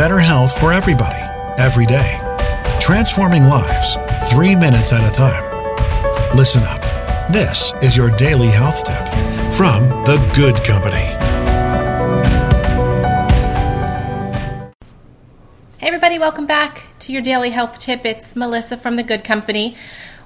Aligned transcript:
better 0.00 0.18
health 0.18 0.58
for 0.58 0.72
everybody, 0.72 1.20
every 1.58 1.84
day. 1.84 2.18
Transforming 2.80 3.42
lives, 3.44 3.98
three 4.30 4.56
minutes 4.56 4.94
at 4.94 5.06
a 5.06 5.12
time. 5.14 5.44
Listen 6.34 6.62
up. 6.62 6.80
This 7.30 7.74
is 7.82 7.98
your 7.98 8.08
daily 8.12 8.46
health 8.46 8.82
tip 8.82 9.06
from 9.52 9.82
The 10.06 10.16
Good 10.34 10.56
Company. 10.64 11.04
Hey, 15.76 15.88
everybody, 15.88 16.18
welcome 16.18 16.46
back 16.46 16.86
to 17.00 17.12
your 17.12 17.20
daily 17.20 17.50
health 17.50 17.78
tip. 17.78 18.06
It's 18.06 18.34
Melissa 18.34 18.78
from 18.78 18.96
The 18.96 19.02
Good 19.02 19.22
Company. 19.22 19.76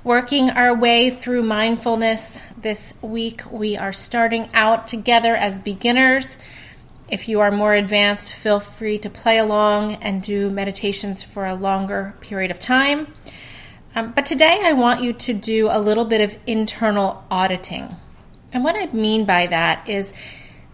Working 0.04 0.50
our 0.50 0.72
way 0.72 1.10
through 1.10 1.42
mindfulness 1.42 2.42
this 2.56 2.94
week, 3.02 3.42
we 3.50 3.76
are 3.76 3.92
starting 3.92 4.50
out 4.54 4.86
together 4.86 5.34
as 5.34 5.58
beginners. 5.58 6.38
If 7.08 7.28
you 7.28 7.40
are 7.40 7.50
more 7.50 7.74
advanced, 7.74 8.32
feel 8.32 8.60
free 8.60 8.98
to 8.98 9.10
play 9.10 9.38
along 9.38 9.94
and 9.96 10.22
do 10.22 10.50
meditations 10.50 11.22
for 11.22 11.44
a 11.44 11.54
longer 11.54 12.14
period 12.20 12.50
of 12.50 12.58
time. 12.58 13.12
Um, 13.94 14.12
but 14.12 14.24
today 14.26 14.60
I 14.64 14.72
want 14.72 15.02
you 15.02 15.12
to 15.12 15.34
do 15.34 15.68
a 15.70 15.78
little 15.78 16.06
bit 16.06 16.20
of 16.20 16.36
internal 16.46 17.24
auditing. 17.30 17.96
And 18.52 18.64
what 18.64 18.76
I 18.76 18.86
mean 18.92 19.26
by 19.26 19.46
that 19.48 19.88
is 19.88 20.14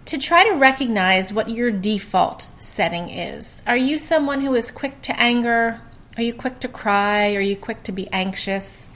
to 0.06 0.18
try 0.18 0.48
to 0.48 0.56
recognize 0.56 1.32
what 1.32 1.50
your 1.50 1.70
default 1.70 2.42
setting 2.58 3.10
is. 3.10 3.62
Are 3.66 3.76
you 3.76 3.98
someone 3.98 4.40
who 4.40 4.54
is 4.54 4.70
quick 4.70 5.02
to 5.02 5.20
anger? 5.20 5.80
Are 6.16 6.22
you 6.22 6.32
quick 6.32 6.60
to 6.60 6.68
cry? 6.68 7.34
Are 7.34 7.40
you 7.40 7.56
quick 7.56 7.82
to 7.84 7.92
be 7.92 8.10
anxious? 8.12 8.88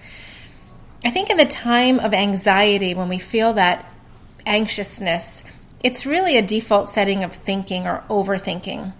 I 1.04 1.10
think 1.10 1.30
in 1.30 1.36
the 1.36 1.44
time 1.44 1.98
of 1.98 2.14
anxiety, 2.14 2.94
when 2.94 3.08
we 3.08 3.18
feel 3.18 3.52
that 3.54 3.84
anxiousness, 4.46 5.44
it's 5.84 6.06
really 6.06 6.38
a 6.38 6.42
default 6.42 6.88
setting 6.88 7.22
of 7.22 7.34
thinking 7.34 7.86
or 7.86 8.02
overthinking. 8.08 8.94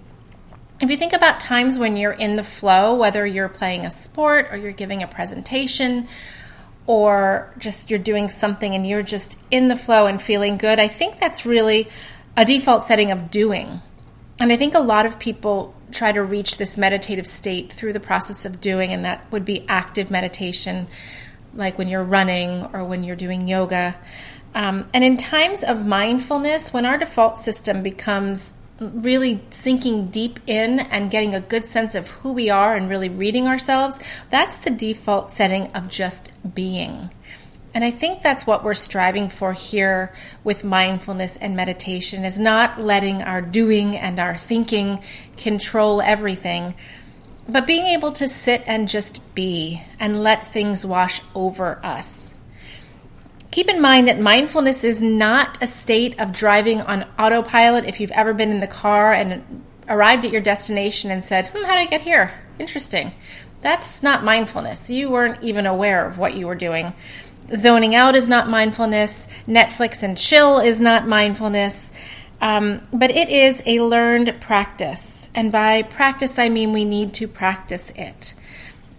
If 0.83 0.91
you 0.91 0.99
think 0.99 1.15
about 1.15 1.41
times 1.41 1.79
when 1.79 1.97
you're 1.97 2.13
in 2.13 2.37
the 2.37 2.45
flow, 2.45 2.95
whether 2.95 3.27
you're 3.27 3.49
playing 3.49 3.87
a 3.87 3.91
sport 3.91 4.49
or 4.51 4.59
you're 4.59 4.73
giving 4.73 5.03
a 5.03 5.07
presentation 5.07 6.07
or 6.87 7.51
just 7.57 7.89
you're 7.89 7.99
doing 7.99 8.29
something 8.29 8.75
and 8.75 8.87
you're 8.87 9.03
just 9.03 9.43
in 9.51 9.69
the 9.69 9.77
flow 9.77 10.05
and 10.05 10.21
feeling 10.21 10.59
good, 10.59 10.79
I 10.79 10.89
think 10.89 11.19
that's 11.19 11.47
really 11.47 11.89
a 12.37 12.45
default 12.45 12.83
setting 12.83 13.11
of 13.11 13.31
doing. 13.31 13.81
And 14.39 14.53
I 14.53 14.59
think 14.59 14.75
a 14.75 14.81
lot 14.81 15.07
of 15.07 15.19
people 15.19 15.75
try 15.91 16.13
to 16.13 16.23
reach 16.23 16.59
this 16.59 16.77
meditative 16.77 17.27
state 17.27 17.73
through 17.73 17.95
the 17.95 18.01
process 18.01 18.45
of 18.45 18.61
doing, 18.61 18.93
and 18.93 19.07
that 19.07 19.31
would 19.33 19.47
be 19.47 19.65
active 19.69 20.11
meditation, 20.11 20.89
like 21.55 21.79
when 21.79 21.89
you're 21.89 22.05
running 22.05 22.67
or 22.75 22.85
when 22.85 23.05
you're 23.05 23.17
doing 23.17 23.49
yoga. 23.49 23.95
Um, 24.55 24.87
and 24.95 25.03
in 25.03 25.17
times 25.17 25.65
of 25.65 25.85
mindfulness, 25.85 26.73
when 26.73 26.87
our 26.87 26.97
default 26.97 27.39
system 27.39 27.83
becomes 27.83 28.55
really 28.79 29.41
sinking 29.51 30.09
deep 30.09 30.41
in 30.47 30.81
and 30.81 31.11
getting 31.11 31.35
a 31.35 31.41
good 31.41 31.65
sense 31.65 31.95
of 31.95 32.11
who 32.11 32.33
we 32.33 32.51
are 32.51 32.75
and 32.75 32.89
really 32.89 33.09
reading 33.09 33.47
ourselves, 33.47 33.99
that's 34.31 34.59
the 34.59 34.71
default 34.71 35.31
setting 35.31 35.71
of 35.73 35.89
just 35.89 36.33
being. 36.55 37.11
And 37.73 37.83
I 37.83 37.91
think 37.91 38.23
that's 38.23 38.47
what 38.47 38.63
we're 38.63 38.75
striving 38.75 39.29
for 39.29 39.53
here 39.53 40.13
with 40.45 40.63
mindfulness 40.63 41.37
and 41.37 41.57
meditation 41.57 42.25
is 42.25 42.39
not 42.39 42.81
letting 42.81 43.21
our 43.21 43.43
doing 43.43 43.97
and 43.97 44.21
our 44.21 44.37
thinking 44.37 45.03
control 45.37 46.01
everything, 46.01 46.77
but 47.49 47.67
being 47.67 47.87
able 47.87 48.13
to 48.13 48.29
sit 48.29 48.63
and 48.67 48.89
just 48.89 49.35
be 49.35 49.83
and 49.99 50.23
let 50.23 50.47
things 50.47 50.87
wash 50.87 51.21
over 51.35 51.85
us. 51.85 52.34
Keep 53.55 53.69
in 53.69 53.81
mind 53.81 54.09
that 54.09 54.19
mindfulness 54.19 54.83
is 54.83 55.01
not 55.01 55.63
a 55.63 55.69
state 55.69 56.21
of 56.21 56.33
driving 56.33 56.81
on 56.81 57.07
autopilot. 57.17 57.85
If 57.85 58.01
you've 58.01 58.11
ever 58.11 58.35
been 58.35 58.51
in 58.51 58.59
the 58.59 58.67
car 58.67 59.13
and 59.13 59.63
arrived 59.89 60.25
at 60.25 60.33
your 60.33 60.41
destination 60.41 61.13
and 61.13 61.25
said, 61.25 61.47
hmm, 61.47 61.63
How 61.63 61.77
did 61.77 61.83
I 61.83 61.87
get 61.87 62.01
here? 62.01 62.35
Interesting. 62.59 63.15
That's 63.61 64.03
not 64.03 64.25
mindfulness. 64.25 64.91
You 64.91 65.09
weren't 65.09 65.41
even 65.41 65.67
aware 65.67 66.05
of 66.05 66.19
what 66.19 66.35
you 66.35 66.49
were 66.49 66.57
doing. 66.57 66.95
Zoning 67.55 67.95
out 67.95 68.17
is 68.17 68.27
not 68.27 68.49
mindfulness. 68.49 69.29
Netflix 69.47 70.03
and 70.03 70.19
chill 70.19 70.59
is 70.59 70.81
not 70.81 71.07
mindfulness. 71.07 71.93
Um, 72.41 72.81
but 72.93 73.13
it 73.13 73.29
is 73.29 73.63
a 73.67 73.79
learned 73.79 74.41
practice. 74.41 75.29
And 75.33 75.53
by 75.53 75.83
practice, 75.83 76.41
I 76.41 76.49
mean 76.49 76.73
we 76.73 76.85
need 76.85 77.15
to 77.15 77.29
practice 77.29 77.93
it. 77.95 78.35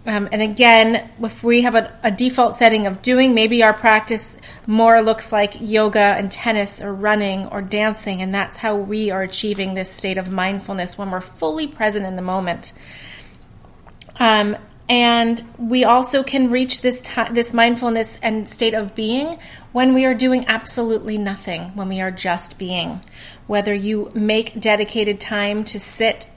Um, 0.06 0.28
and 0.30 0.40
again, 0.40 1.10
if 1.20 1.42
we 1.42 1.62
have 1.62 1.74
a, 1.74 1.92
a, 2.04 2.12
default 2.12 2.54
setting 2.54 2.86
of 2.86 3.02
doing, 3.02 3.34
maybe 3.34 3.64
our 3.64 3.72
practice 3.72 4.38
more 4.64 5.02
looks 5.02 5.32
like 5.32 5.56
yoga 5.60 5.98
and 5.98 6.30
tennis 6.30 6.80
or 6.80 6.94
running 6.94 7.46
or 7.46 7.60
dancing, 7.60 8.22
and 8.22 8.32
that's 8.32 8.58
how 8.58 8.76
we 8.76 9.10
are 9.10 9.22
achieving 9.22 9.74
this 9.74 9.90
state 9.90 10.16
of 10.16 10.30
mindfulness 10.30 10.96
when 10.96 11.10
we're 11.10 11.20
fully 11.20 11.66
present 11.66 12.06
in 12.06 12.14
the 12.14 12.22
moment. 12.22 12.72
Um, 14.20 14.56
and 14.88 15.42
we 15.58 15.84
also 15.84 16.22
can 16.22 16.50
reach 16.50 16.82
this 16.82 17.00
t- 17.00 17.32
this 17.32 17.52
mindfulness 17.52 18.20
and 18.22 18.48
state 18.48 18.74
of 18.74 18.94
being 18.94 19.38
when 19.72 19.92
we 19.92 20.04
are 20.04 20.14
doing 20.14 20.44
absolutely 20.46 21.18
nothing, 21.18 21.74
when 21.74 21.88
we 21.88 22.00
are 22.00 22.12
just 22.12 22.58
being. 22.58 23.00
Whether 23.48 23.74
you 23.74 24.12
make 24.14 24.60
dedicated 24.60 25.20
time 25.20 25.64
to 25.64 25.80
sit 25.80 26.30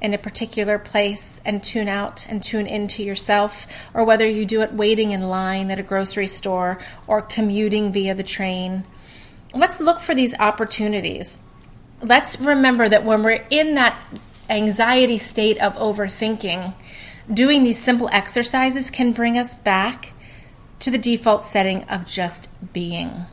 in 0.00 0.12
a 0.12 0.18
particular 0.18 0.78
place 0.78 1.40
and 1.44 1.62
tune 1.62 1.88
out 1.88 2.26
and 2.28 2.42
tune 2.42 2.66
into 2.66 3.02
yourself, 3.02 3.88
or 3.94 4.04
whether 4.04 4.28
you 4.28 4.44
do 4.44 4.60
it 4.62 4.72
waiting 4.72 5.10
in 5.10 5.22
line 5.22 5.70
at 5.70 5.78
a 5.78 5.82
grocery 5.82 6.26
store 6.26 6.78
or 7.06 7.22
commuting 7.22 7.92
via 7.92 8.14
the 8.14 8.22
train. 8.22 8.84
Let's 9.54 9.80
look 9.80 10.00
for 10.00 10.14
these 10.14 10.38
opportunities. 10.38 11.38
Let's 12.02 12.38
remember 12.38 12.88
that 12.88 13.04
when 13.04 13.22
we're 13.22 13.44
in 13.48 13.74
that 13.74 13.96
anxiety 14.50 15.18
state 15.18 15.60
of 15.62 15.74
overthinking, 15.76 16.74
doing 17.32 17.62
these 17.62 17.82
simple 17.82 18.10
exercises 18.12 18.90
can 18.90 19.12
bring 19.12 19.38
us 19.38 19.54
back 19.54 20.12
to 20.80 20.90
the 20.90 20.98
default 20.98 21.42
setting 21.42 21.84
of 21.84 22.06
just 22.06 22.50
being. 22.72 23.26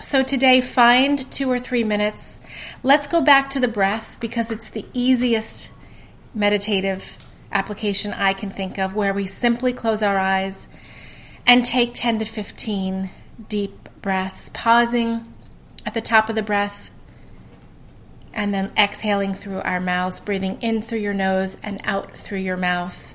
So, 0.00 0.22
today, 0.22 0.60
find 0.60 1.28
two 1.32 1.50
or 1.50 1.58
three 1.58 1.82
minutes. 1.82 2.38
Let's 2.84 3.08
go 3.08 3.20
back 3.20 3.50
to 3.50 3.58
the 3.58 3.66
breath 3.66 4.16
because 4.20 4.52
it's 4.52 4.70
the 4.70 4.86
easiest 4.94 5.72
meditative 6.38 7.18
application 7.52 8.12
I 8.12 8.32
can 8.32 8.48
think 8.48 8.78
of 8.78 8.94
where 8.94 9.12
we 9.12 9.26
simply 9.26 9.72
close 9.72 10.02
our 10.02 10.16
eyes 10.16 10.68
and 11.46 11.64
take 11.64 11.92
10 11.94 12.20
to 12.20 12.24
15 12.24 13.10
deep 13.48 13.88
breaths, 14.00 14.50
pausing 14.50 15.32
at 15.84 15.94
the 15.94 16.00
top 16.00 16.28
of 16.28 16.34
the 16.34 16.42
breath 16.42 16.94
and 18.32 18.54
then 18.54 18.70
exhaling 18.76 19.34
through 19.34 19.60
our 19.62 19.80
mouths, 19.80 20.20
breathing 20.20 20.60
in 20.60 20.80
through 20.80 20.98
your 20.98 21.14
nose 21.14 21.56
and 21.62 21.80
out 21.84 22.16
through 22.16 22.38
your 22.38 22.56
mouth. 22.56 23.14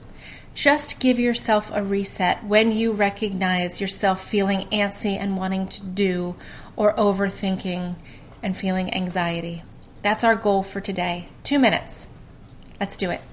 Just 0.54 1.00
give 1.00 1.18
yourself 1.18 1.72
a 1.74 1.84
reset 1.84 2.44
when 2.44 2.72
you 2.72 2.92
recognize 2.92 3.80
yourself 3.80 4.24
feeling 4.24 4.68
antsy 4.70 5.18
and 5.18 5.38
wanting 5.38 5.68
to 5.68 5.86
do 5.86 6.36
or 6.76 6.94
overthinking 6.94 7.96
and 8.42 8.58
feeling 8.58 8.94
anxiety. 8.94 9.64
That's 10.02 10.24
our 10.24 10.36
goal 10.36 10.62
for 10.64 10.82
today. 10.82 11.30
Two 11.44 11.58
minutes. 11.58 12.08
Let's 12.84 12.98
do 12.98 13.12
it. 13.12 13.33